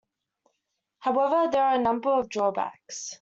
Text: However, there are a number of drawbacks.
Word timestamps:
However, 1.01 1.51
there 1.51 1.63
are 1.63 1.75
a 1.75 1.83
number 1.83 2.09
of 2.09 2.27
drawbacks. 2.27 3.09